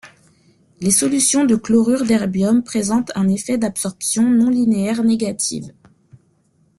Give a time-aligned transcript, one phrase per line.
[0.79, 5.71] Les solutions de chlorure d'erbium présentent un effet d'absorption non-linéaire négative.